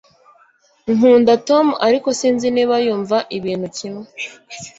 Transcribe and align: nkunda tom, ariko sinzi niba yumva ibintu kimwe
nkunda 0.95 1.33
tom, 1.47 1.65
ariko 1.87 2.07
sinzi 2.19 2.47
niba 2.55 2.75
yumva 2.85 3.17
ibintu 3.37 3.67
kimwe 3.77 4.05